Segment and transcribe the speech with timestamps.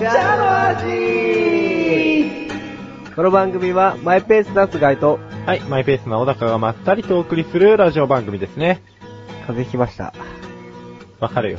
[0.00, 2.48] 菅井小高のこの味
[3.14, 8.80] この番組はマイペースな菅井とはい、マイペースな小高がまったりとお送りするラジオ番組ですね。
[9.46, 10.14] 風邪ひきました。
[11.18, 11.58] わかるよ。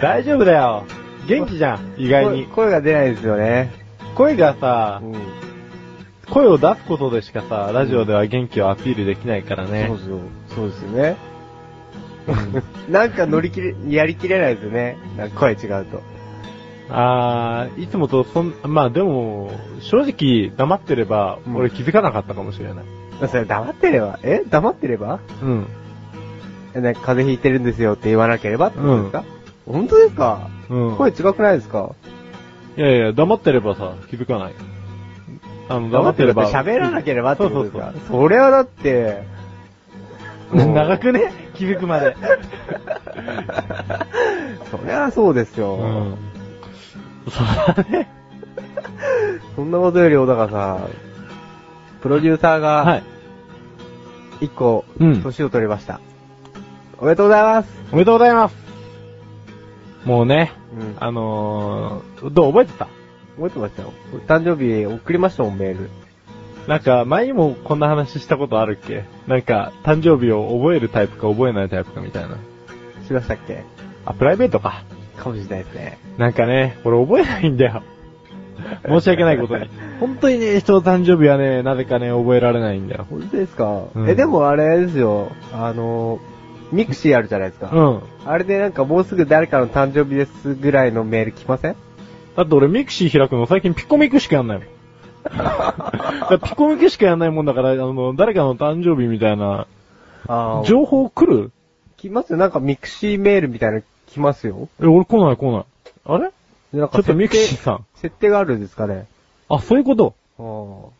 [0.00, 0.84] 大丈夫だよ。
[1.26, 2.44] 元気じゃん、意外に。
[2.44, 3.72] 声声が出ないですよね。
[4.14, 5.16] 声がさう、ん。
[6.30, 9.98] 声を出すことでしかさ、ラジオでは元気をアピールできないからねそう。
[9.98, 10.20] そう。
[10.54, 11.29] そうですよね。
[12.88, 14.96] なんか乗り切れ、やりきれないですよね。
[15.16, 16.02] なんか声違うと。
[16.92, 22.84] あー、いつもとそん、まあでも、正直黙ってればう、ん俺気づかなかったかもしれない。
[23.28, 24.42] それ黙ってれば、え？
[24.48, 25.20] 黙ってれば？
[25.42, 25.66] うん。
[26.74, 29.24] えなんか風邪ひいてるんですよって言わなければってことですか、
[29.66, 30.48] 本当ですか？
[30.68, 30.96] うん。
[30.96, 31.94] 声違くないですか？
[32.76, 34.54] いやいや、黙ってればさ、気づかない。
[35.68, 36.50] あの、黙ってれば。
[36.50, 37.92] 喋らなければってことですか？
[37.92, 39.22] そうそうそれはだって、
[40.74, 41.32] 長くね？
[41.54, 42.16] 気づくまで。
[44.70, 45.74] そりゃそうですよ。
[45.74, 46.16] うん。
[47.30, 48.08] そうだね。
[49.56, 50.88] そんなことより小高さん、
[52.00, 53.02] プロデューサーはがい。
[54.40, 56.00] 一個、うん年を取りました。
[56.98, 57.68] おめでとうございます。
[57.92, 58.56] おめでとうございます。
[60.04, 60.96] もうね、うん。
[60.98, 62.86] あのー、どう覚えてた？
[63.36, 63.92] 覚えてましたよ。
[64.26, 65.90] 誕生日送りましたもん、メール。
[66.66, 69.04] なんか、前にもこんな話したことあるっけ？
[69.26, 72.36] なんか、誕生日を覚えるタイプか覚えないタイプかみたいな。
[73.06, 73.64] しましたっけ？
[74.04, 74.84] あ、プライベートか。
[75.16, 75.98] かもしれないですね。
[76.16, 77.82] なんかね、俺覚えないんだよ。
[78.86, 79.68] 申し訳ないことに。
[80.00, 83.06] 本当にね、人の誕生日はね、なぜかね、覚えられないんだよ。
[83.10, 85.32] 本当ですか、うんえ、でもあれですよ。
[85.52, 86.18] あの、
[86.70, 87.70] mixi あるじゃないですか。
[87.72, 88.00] うん。
[88.26, 91.76] あれでなんかもうすぐ誰かの誕生日ですぐらいのメール来ません？
[92.36, 94.66] だって俺ミクシー開くの最近ピコミクしかやんないもん。
[96.44, 99.66] ピコミクしかやんないもんだから、あの、誰かの誕生日みたいな、
[100.26, 101.52] あ情報来る？
[101.96, 102.38] 来ますよ。
[102.38, 104.68] なんかミクシーメールみたいなの来ますよ。
[104.80, 105.64] え、俺来ない来ない。
[106.04, 106.30] あれ？
[106.72, 107.86] なんかちょっとミクシーさん。
[107.96, 109.06] 設定があるんですかね。
[109.48, 110.14] あ、そういうこと？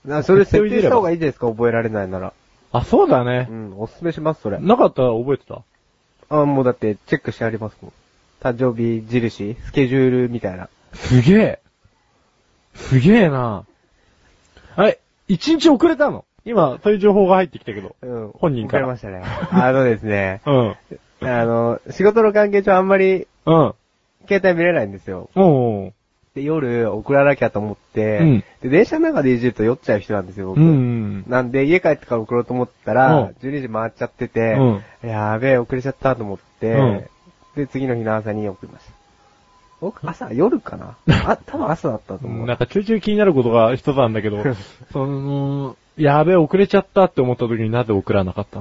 [0.08, 0.22] ああ。
[0.22, 1.46] それ設定した方がいいですか？
[1.48, 2.32] 覚えられないなら。
[2.72, 3.52] あ、そうだねう。
[3.54, 4.58] ん、おすすめします、それ。
[4.58, 5.62] なかったら覚えてた？
[6.28, 7.92] あもうだってチェックしてありますもん。
[8.40, 10.68] 誕生日印、スケジュールみたいな。
[10.94, 11.58] すげえ。
[12.74, 13.64] すげえな
[14.76, 14.98] はい。
[15.28, 17.94] 一日遅れたの今、そういう情報が入ってきたけど。
[18.02, 18.30] うん。
[18.34, 19.22] 本人から送れましたね。
[19.50, 20.76] あのですね、 うん。
[21.28, 23.74] あの、仕事の関係上あんまりうん。
[24.28, 25.28] 携帯見れないんですよ。
[25.34, 25.92] おう
[26.34, 30.60] で、夜送らなきゃと思って、うんで、電車の中でいじると酔っちゃう人なんですよ、僕。
[30.60, 31.24] うん。
[31.26, 34.54] なんで、家帰ってから送ろうと思ったら、うん12時回っちゃってて、
[35.02, 37.04] うんやべえ、遅れちゃったと思って、うん
[37.56, 38.99] で、次の日の朝に送りました。
[39.80, 40.96] 僕、朝、夜かな？
[41.26, 42.46] あ、多分朝だったと思う。
[42.46, 44.42] なんかちょいちょい気になることが一つなんだけど、
[44.92, 48.60] その、やべえ、遅れちゃったって思った時になぜ送らなかった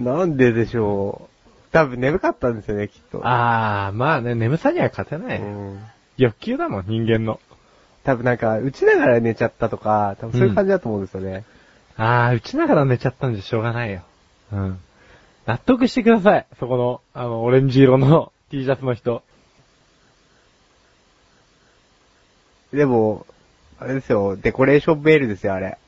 [0.00, 0.18] の？
[0.18, 1.72] なんででしょう。
[1.72, 3.20] 多分眠かったんですよね、きっと。
[3.22, 5.40] あー、まあね、眠さには勝てない。
[5.40, 5.78] うん。
[6.16, 7.38] 欲求だもん、人間の。
[8.04, 11.44] 多分なんか、打ちながら寝ちゃったとか、多分そういう感じだと思うんですよね。
[11.96, 14.00] あー、打ちながら寝ちゃったんじゃしょうがないよ。
[14.52, 14.78] うん。
[15.46, 16.46] 納得してください。
[16.58, 19.22] そこの、あの、オレンジ色の T シャツの人。
[22.72, 23.26] でも、
[23.78, 25.78] あれですよ、デコレーションメールですよ、あれ。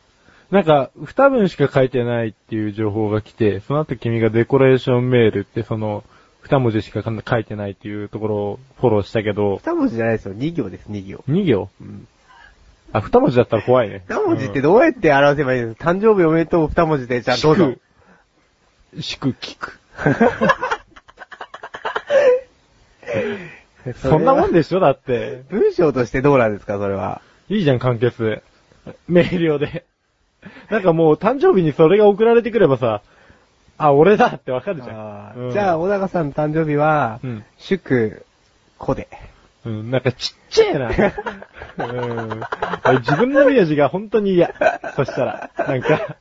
[0.51, 6.05] なんか、二文しか書いてないっていう情報が来て、その後君がデコレーションメールってその、
[6.41, 11.23] 二文字しか書いてないっていうところをフォローしたけど、二文字じゃないですよ、二行です、二行。
[11.27, 11.69] 二行？
[11.81, 12.09] うん。
[12.93, 14.05] あ、二文字だったら怖いね。
[14.09, 17.75] 二文字ってどうやって表せばいいんですか誕生日おめでとう二文字で、じゃあどうぞ。
[19.01, 19.79] しく聞く。
[23.94, 24.59] そんなもんで。
[24.59, 25.44] でしょだって。
[25.50, 27.21] 文章としてどうなんですか、それは。
[27.48, 28.42] いいじゃん、簡潔。
[29.09, 29.84] 明瞭で。
[30.71, 33.03] なんかもう誕生日にそれが送られてくればさ、
[33.78, 35.39] あ、俺だってわかるじゃん。
[35.39, 37.45] うんじゃあ、小高さんの誕生日は、うん。
[37.57, 38.24] 祝、
[38.77, 39.09] 子で。
[39.65, 40.91] うん、なんかちっちゃいな。
[41.78, 42.41] うん。
[42.84, 44.53] 俺自分の名字が本当に嫌。
[44.97, 45.51] そしたら。
[45.57, 46.16] なんか。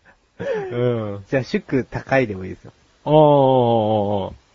[0.71, 1.25] うん。
[1.27, 2.71] じゃあ、祝高いでもいいですよ。
[3.05, 4.46] ああ。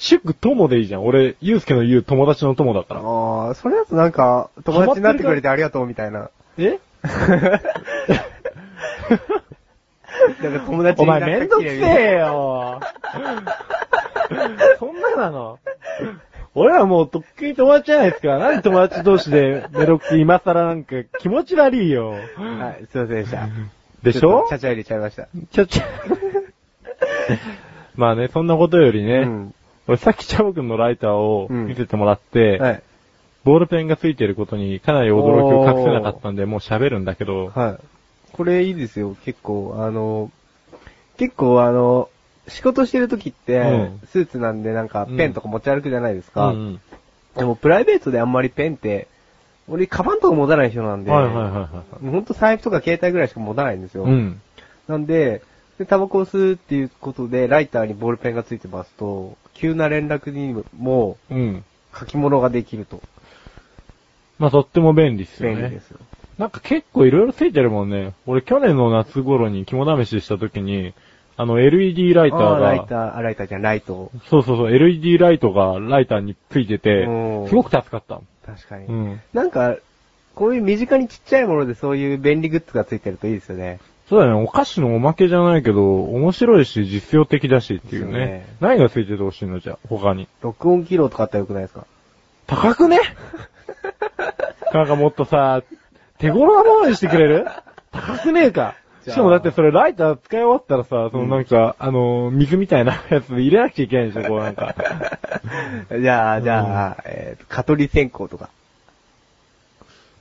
[0.00, 1.04] 祝友でいいじゃん。
[1.06, 3.00] 俺、ゆうすけの言う友達の友だから。
[3.00, 6.30] ああ、それだとなんか、友達になってくれてありがとうみたいな。
[6.56, 6.78] え？
[10.42, 12.80] なんか友達おにな前めんどくせえよ。
[14.78, 15.58] そんななの？
[16.54, 18.38] 俺らもうとっくに友達じゃないですか。
[18.38, 22.14] なんで友達同士でメロって今更なんか気持ち悪いよ。
[22.38, 23.48] なはい、すいませんでした。
[24.02, 24.46] でしょ？
[24.48, 25.28] ちゃちゃ入れちゃいました。
[25.52, 25.82] ちょちょ。
[27.96, 29.54] まあね、そんなことよりね、うん。
[29.88, 32.82] 俺さっきチャボくんのライターをうん見せてもらって、はい。
[33.44, 37.84] ボールペンがついてることにかなり驚きを隠せなかったんで、もう喋るんだけど、はい。
[38.32, 40.30] これいいですよ、結構、あの、
[41.16, 42.08] 結構あの、
[42.48, 46.50] 仕事してる時って、うんスーツなんでなんかペンとか持ち歩くじゃないですうか。
[46.50, 46.80] ん
[47.36, 49.08] でもプライベートであんまりペンって、
[49.68, 52.04] 俺カバンとか持たない人なんで、はいはいはいはい。
[52.04, 54.04] もうほんと財布とか携帯ぐらいしか持たないんですよ。
[54.04, 54.40] うん。
[54.88, 55.42] なんで、
[55.80, 61.64] で、タバコを吸うっていうことで、ライターにボールペンがついてますと、急な連絡にもうん。
[61.98, 63.00] 書き物ができると。
[64.38, 65.80] まあとっても便利っすよね便利で。
[65.80, 65.98] すよ。
[66.36, 68.12] なんか結構いろいろついてるもんね。
[68.26, 70.92] 俺去年の夏頃に肝試しした時に、
[71.38, 74.12] あの LED ライターあーライが、ター、あ、ライターじゃん、ライト。
[74.28, 78.20] そうそうそう、LED ライトがライターについててうん、すごく助かった。
[78.44, 78.84] 確かに。
[78.84, 79.20] うん。
[79.32, 79.76] なんか、
[80.34, 83.80] こういう身近にちっちゃいものでそういう便利グッズがついてるといいですよね。
[84.10, 88.46] そうだね、お菓子のおまけじゃないけど、面白いし実用的だしっていうねね。
[88.60, 89.60] 何がついててほしいの？
[89.60, 90.26] じゃあ、他に。
[90.42, 91.86] 録音機能とかあったらよくないですか？
[92.48, 92.98] 高くね？
[94.74, 95.62] なんかもっとさ、
[96.18, 97.46] 手頃なものにしてくれる？
[97.92, 98.74] 高くねえか。
[99.06, 104.74] しかもだってそれライター使い終わったらさ、そのなんか、あの、水みたいなやつ入れなくちゃいけないでしょ、こうなんか。
[105.98, 108.50] じゃあ、じゃあ、えーと、蚊取り線香とか。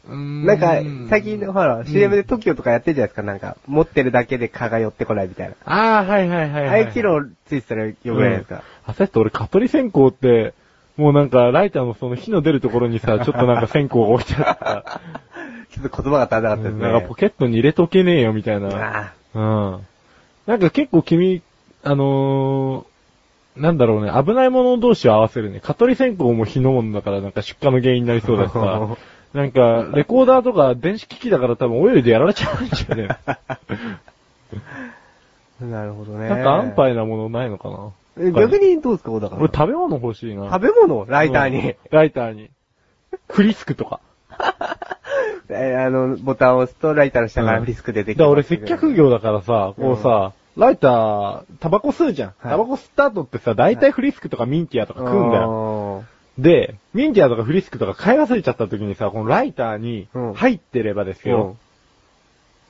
[0.10, 5.56] ななんか、最近のほら、CM で TOKIO とかやってるじゃないですか、なんか、持ってるだけで蚊が寄ってこないみたいな。
[5.66, 6.68] ああ、はいはいはい、はい。
[6.68, 8.64] ああいう機能ついてたらよくないですか。
[8.86, 10.54] あ、さっき俺、蚊取り線香って、
[10.98, 15.02] もうなんか、ライターのその火の出るところにさ、 ちょっとなんか線香が置いてあった。
[15.72, 16.82] ちょっと言葉が足らなかったですね。
[16.82, 18.70] なんかポケットに入れとけねえよ、みたいな。
[18.72, 19.86] あうん。
[20.48, 21.42] なんか結構君、
[21.84, 25.60] あのー、なんだろうね、危ないもの同士を合わせるね。
[25.62, 28.98] 蚊取り線香も火のものだからなんか出火の原因になりそうだしさ。
[29.34, 33.38] なんか、レコーダーとか電子機器だから多分オイルでやられちゃうんじゃねあ
[35.64, 36.30] なるほどね。
[36.30, 37.92] なんか安牌なものないのかな？
[38.28, 39.40] え逆にどうですか、小高さん？
[39.40, 40.50] 俺食べ物欲しいな。
[40.52, 41.06] 食べ物？
[41.06, 41.60] ライターに。
[41.60, 42.50] うんライターに。
[43.28, 44.00] フリスクとか。
[45.50, 52.30] えーあの、ボタンを押すとライターの下からフリスク出てきて、だから俺接客業だからさ、こうさ、ライター、タバコ吸うじゃん。
[52.30, 56.04] はいタバコ吸った後ってさ、大体フリスクとかミンティアとか食うんだよ。
[56.40, 56.44] よ。
[56.44, 61.58] で、ミンティアとかフリスクとか買い忘れちゃった時にさ、このライターにうん入ってればですよ、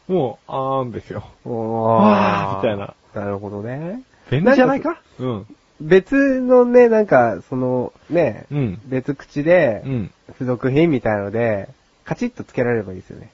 [0.07, 1.23] もう、あーんですよ。
[1.45, 2.95] おわーみたいな。
[3.13, 4.01] なるほどね。
[4.31, 5.01] 便利じゃないか？
[5.19, 5.45] うん。
[5.81, 8.81] 別のね、なんか、その、ね、うん。
[8.85, 10.11] 別口でう、ん。
[10.33, 11.69] 付属品みたいので、
[12.05, 13.29] カチッとつけられればいいですよね。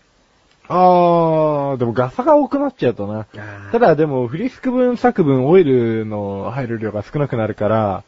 [0.67, 3.25] あー、でもガサが多くなっちゃうとな。
[3.71, 8.03] ただでも、フリスク分作分オイルの入る量が少なくなるから、だ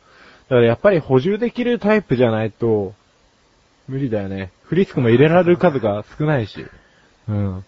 [0.49, 2.93] からやっぱり補充できるタイプじゃないと、
[3.87, 4.51] 無理だよね。
[4.63, 6.65] フリスクも入れられる数が少ないし。
[7.29, 7.65] うん。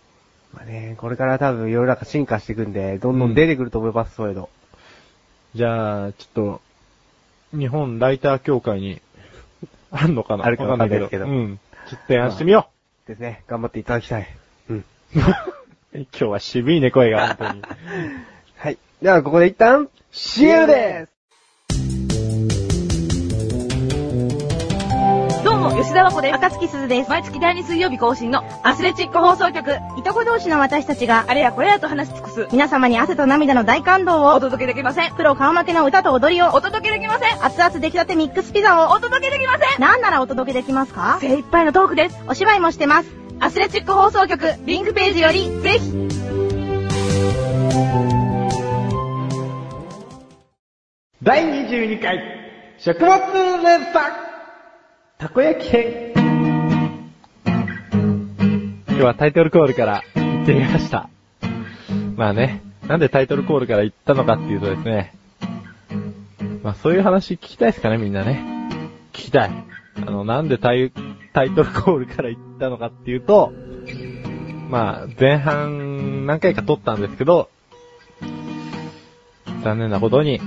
[0.53, 4.49] まあね、これから多分世の中進化していくんで、どんどん出てくると思います、そういうの。
[5.55, 6.61] じゃあ、ちょっと、
[7.57, 9.01] 日本ライター協会に、
[9.91, 10.45] あんのかな？
[10.45, 11.59] あるかわかんないですけどうん。
[11.89, 12.69] ちょっと提案してみよ
[13.07, 13.43] ですね。
[13.47, 14.27] 頑張っていただきたい。
[14.69, 14.77] うん。
[14.77, 14.83] う。
[15.93, 17.61] 今日は渋いね、声が、本当に。
[18.57, 18.77] はい。
[19.01, 21.19] では、ここで一旦、CM です
[25.79, 26.35] 吉田和子です。
[26.35, 27.09] 赤月鈴です。
[27.09, 29.77] 毎月第2水曜日更新のアスレチック放送局。
[29.97, 32.47] いとこ同士の私たちが、あれやこれやと話し尽くす。
[32.51, 35.15] 皆様に汗と涙の大感動を、お届けできません。
[35.15, 37.45] プロ顔負けの歌と踊りを、お届けできません。
[37.45, 39.81] 熱々出来たてミックスピザを、お届けできません。
[39.81, 41.18] なんならお届けできますか？
[41.21, 42.19] 精一杯のトークです。
[42.27, 43.09] お芝居もしてます。
[43.39, 45.94] アスレチック放送局、リンクページより、ぜひ。
[51.23, 52.19] 第22回、
[52.80, 53.18] 食物
[53.63, 54.29] 連鎖
[55.19, 56.14] たこ焼き編
[58.88, 61.09] 今日はタイトルコールから行ってみました。
[62.16, 65.14] まあね、なんでタイトルコールから行ったのかっていうとですね、
[66.64, 68.42] まあそういう話聞きたいですかね、みんなね。
[69.11, 69.52] 聞きたい。
[69.97, 70.94] あの、なんでタイ
[71.33, 73.52] タイトルコールから行ったのかっていうと、
[74.69, 77.49] まあ前半何回か撮ったんですけど、
[79.66, 80.40] 残念なことに、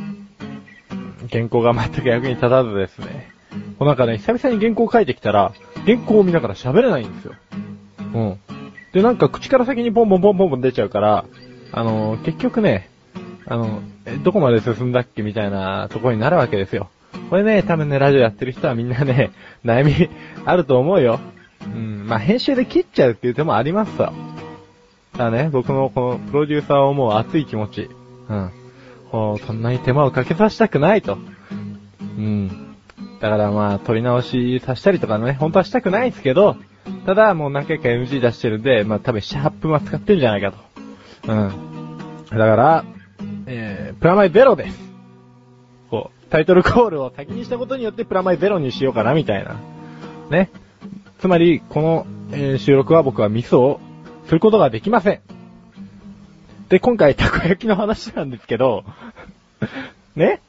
[1.31, 3.33] 原稿が全く役に立たずですね。
[3.79, 5.53] こうなんかね、久々に原稿書いてきたら、
[5.85, 7.35] 原稿を見ながら喋れないんですよ。
[8.15, 8.41] うん。
[8.93, 11.25] で、なんか口から先にポンポンポンポンポン出ちゃうから、
[11.73, 12.91] あのー結局ね、
[13.47, 13.83] あの、
[14.23, 16.91] どこまで進んだっけみたいなとこになるわけですよ。
[17.31, 19.31] これね、多分ね、ラジオやってる人はみんなね、
[19.65, 20.11] 悩み
[20.45, 21.21] あると思うよ。
[21.65, 22.07] うん。
[22.07, 24.13] まあ、編集で切っちゃうっていう手もありますさ。
[25.17, 27.91] だね、僕のこのプロデューサーをもう熱い気持ち。
[28.29, 28.51] うん。
[29.11, 31.19] こう、そんなに手間をかけさせたくないと。
[32.19, 32.62] うん。
[33.23, 36.57] だからまあ、撮り直しさせたりとかね、本当はしたくないんですけど、
[37.07, 41.33] ただもう何回か NG 出してるんで、まあ多分7、8分は使ってんじゃないかと。
[41.33, 41.99] うん。
[42.31, 42.85] だから、
[43.47, 44.77] えー、プラマイゼロです。
[45.89, 49.55] こう、タイトルコールを先にしたことによってプラマイゼロにしようかなみたいな。
[50.29, 50.51] ね。
[51.21, 53.79] つまり、この、えー収録は僕はミスを
[54.27, 55.21] することができません。
[56.69, 58.83] で、今回、たこ焼きの話なんですけど、
[60.17, 60.41] ね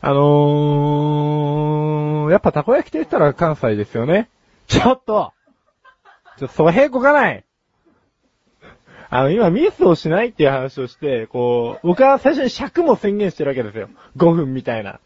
[0.00, 1.15] あのー、
[2.30, 4.28] やっぱたこ焼きと言ったら関西ですよね。
[4.66, 5.32] ちょっと
[6.38, 7.44] ちょっと、そへこかない
[9.08, 13.88] あの、今ミスをしないっていう話をして、こう、僕は最初に尺も宣言してるわけですよ。
[14.16, 14.98] 5分みたいな。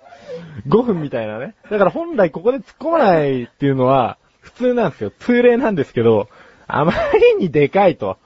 [0.69, 1.55] 5分みたいなね。
[1.71, 5.11] だから本来ここで突っ込まないっていうのは、普通なんですよ。
[5.11, 6.29] 通例なんですけど、
[6.67, 8.17] あまりにでかいと。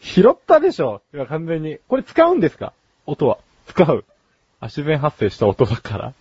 [0.00, 1.78] 拾ったでしょ完全に。
[1.88, 2.72] これ使うんですか？
[3.06, 3.38] 音は。
[3.66, 4.04] 使う。
[4.60, 6.12] あ、自然発生した音だから。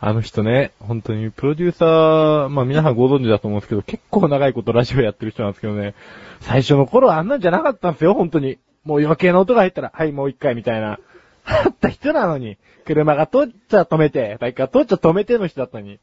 [0.00, 5.94] あの人ね、本当にプロデューサー、まあ皆さんご存知だと思うんですけど、結構長いことラジオやってる人なんですけどね、
[6.40, 8.58] 最初の頃はあんなんじゃなかったんですよ、本当に。
[8.84, 11.00] もう余計な音が入ったら、はい、もう一回みたいな。
[11.44, 15.98] あった人なのに、車が通っちゃ止めて、バイクが通っちゃ止めての人だったのに。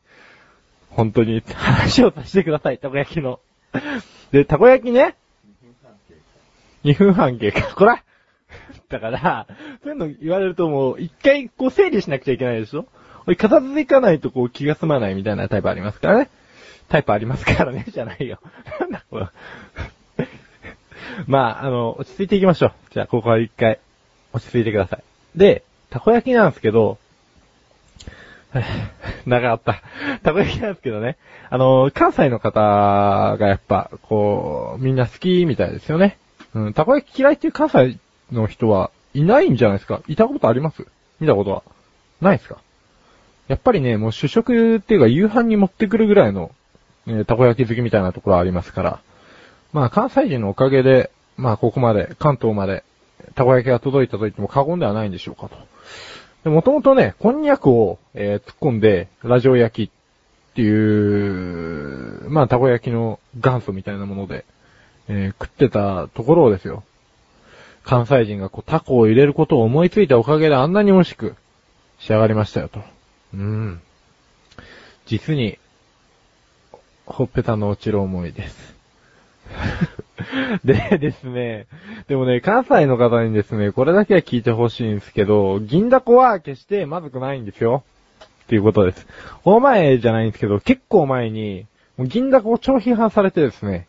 [0.89, 3.39] 本当に話をさせてください、たこ焼きの。
[4.31, 5.15] で、たこ焼きね。
[6.83, 7.61] 2分半経過。
[7.63, 8.03] 2分半経過こら
[8.89, 9.47] だから、
[9.83, 12.85] そういうの言われるともう、一回こう整理しなくちゃいけないでしょ、
[13.25, 16.29] 片付けいかないとこう気が済まないみたいなタイプありますからね。
[16.89, 18.39] タイプありますからね、 じゃないよ。
[18.79, 19.27] なんだこれ。
[21.27, 22.71] まあ、あの、落ち着いていきましょう。
[22.91, 23.79] じゃあ、ここは一回、
[24.33, 25.03] 落ち着いてください。
[25.35, 26.97] で、たこ焼きなんですけど、
[29.25, 29.81] 長かった。
[30.23, 31.17] たこ焼きなんですけどね。
[31.49, 32.59] あの、関西の方
[33.37, 36.17] がやっぱ、こう、みんな好きみたいですよね。
[36.53, 37.97] うん、たこ焼き嫌いっていう関西
[38.31, 40.85] の人はいないんじゃないですかいたことあります？
[41.19, 41.63] 見たことは？
[42.21, 42.57] ないですか？
[43.47, 46.51] やっぱりね、もう主食っていうか夕飯に持ってくるぐらいの、
[47.07, 48.99] えーたこ焼き好きみたいなところありますから。
[49.71, 52.83] まあ関西人のおかげで、まあここまで、関東まで、
[53.35, 55.57] たこ焼きが届いたと言っても過言ではないんでしょうかと。
[56.43, 64.45] で、もともとね、こんにゃくを、えー突っ込んで、ラジオ焼きっていう、まあたこ焼きの元祖みたいなもので、
[65.07, 66.83] えー食ってたところをですよ。
[67.83, 71.35] 関西人がこうタコを入れることを思いついたおかげであんなに美味しく
[71.99, 72.94] 仕上がりましたよと。
[73.35, 73.81] うん。
[75.05, 75.59] 実に、
[77.05, 78.75] ほっぺたの落ちる思いです。
[80.63, 81.67] でですね、
[82.07, 87.83] でもね、関西の方にですね、これだけは聞いてほしいんですけど、銀だこは決してまずくないんですよ。
[88.45, 89.07] っていうことです。
[89.43, 91.65] 大前じゃないんですけど、結構前に、
[91.99, 93.87] 銀だこを超批判されてですね、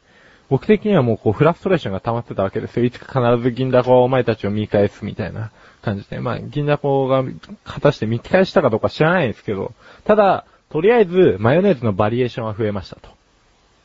[0.49, 2.85] 僕的にはもうこうフラストレーションが溜まってたわけですよ。
[2.85, 5.51] いつか必ず銀だこはお前たちを見返すみたいな
[5.87, 6.21] 感じで。
[6.21, 7.25] まあ、銀だこが
[7.65, 9.73] 果たして見返したかどうか知らないんですけど、
[10.05, 13.09] ただ、とりあえずマヨネーズのバリエーションは増えましたと。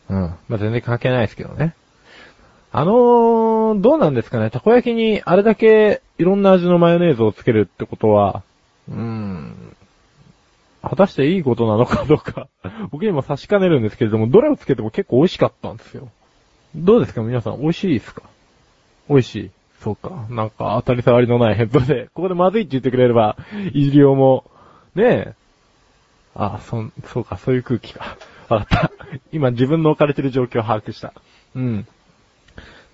[0.10, 0.20] うん。
[0.50, 1.76] まあ、全然関係ないですけどね。
[2.74, 4.50] あのー、どうなんですかね。
[4.50, 8.44] たこ焼きにあれだけいろんな味のマヨネーズをつけるってことは、
[8.90, 9.76] うーん、
[10.82, 12.48] 果たしていいことなのかどうか、
[12.92, 16.10] 僕にも差しかねるんですけれども、どれをつけても結構美味しかったんですよ。
[16.76, 17.22] どうですか？
[17.22, 18.24] 皆さん、美味しいですか？
[19.10, 19.52] 美味しい。
[19.82, 20.28] そうか。
[20.30, 23.36] なんか当たり障りのないヘッドで、ここでまずいって言ってくれれば、
[23.74, 24.46] いじりょうも、
[24.96, 25.34] ねえ。
[26.36, 28.18] あ、そん、そうか、そういう空気か。
[28.48, 28.92] わかった。
[29.32, 31.14] 今自分の置かれてる状況を把握した。
[31.56, 31.88] うん。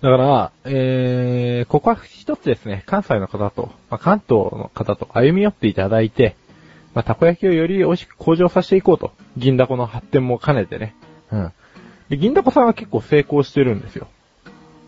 [0.00, 6.36] だから、えー、ここは一つですね、関西の方と、まあ、関東の方と歩み寄っていただいて、
[6.94, 9.12] まあ、たこ焼きをより美味しく向上させていこうと。
[9.36, 10.94] 銀だこの発展も兼ねてね。
[11.30, 11.52] うん。
[12.08, 14.08] で、銀だこさんは結構成功してるんですよ。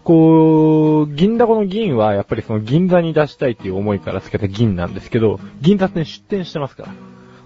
[0.04, 6.88] こう、銀だこの銀はやっぱりその銀座に出したいっていう思いからつけた銀なんですけど、銀座に出店してますから。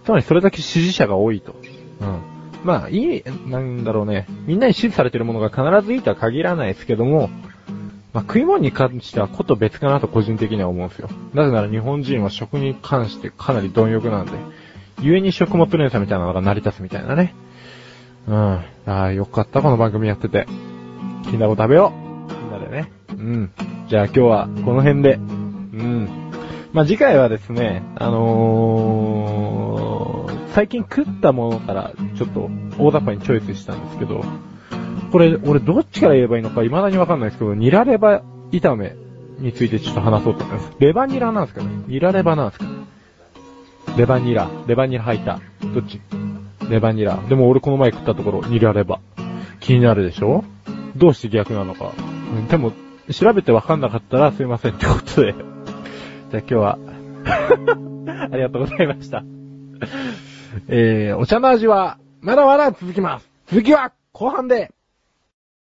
[0.04, 1.54] つまりそれだけ支持者が多いと。
[2.00, 2.34] うん。
[2.64, 4.26] まあ、いい、なんだろうね。
[4.46, 7.28] みんなに支持されてるものが必ずいいとは限らないですけども、
[8.12, 11.08] まあ、食い物に関してはこと別かなと個人的には思うんですよ。
[11.34, 14.32] なぜなら日本人は食に関してかなり貪欲なんで、
[14.98, 17.34] 故に食物連鎖みたいなのが成り立つみたいなね。
[18.28, 18.36] うん。
[18.36, 20.46] ああ、よかった、この番組やってて。
[21.24, 22.03] 金だこ食べよう
[22.74, 22.92] ね。
[23.08, 23.50] うん。
[23.88, 25.14] じゃあ今日はこの辺で。
[25.14, 26.08] うん。
[26.72, 34.24] まあ、次回はですね、あのー、最近食ったものからちょっと大雑把にチョイスしたんですけど、
[35.12, 38.96] これ、俺どっちから言えばいいのか未だにわかんないですけど、ニラレバ炒め
[39.38, 40.72] についてちょっと話そうと思います。
[40.80, 42.66] レバニラなんですかねニラレバなんですか
[43.96, 45.38] レバニラ、レバニラ入った。
[45.72, 46.00] どっち？
[46.68, 47.22] レバニラ。
[47.28, 48.98] でも俺この前食ったところ、ニラレバ。
[49.60, 50.44] 気になるでしょ？
[50.96, 51.92] どうして逆なのか。
[52.48, 52.72] でも、
[53.12, 55.34] 調べてわかんなかったらすいませんってことで。
[56.30, 56.78] じゃあ今日は、
[58.32, 59.24] ありがとうございました。
[60.68, 63.28] えー、お茶の味は、まだまだ続きます。
[63.46, 64.72] 続きは、後半で。